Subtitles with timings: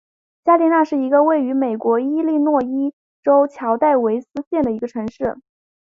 [0.43, 5.37] 加利纳是一个位于美国伊利诺伊州乔戴维斯县的城市。